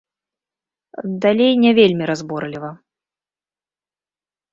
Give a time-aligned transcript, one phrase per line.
[1.25, 2.71] Далей не вельмі разборліва.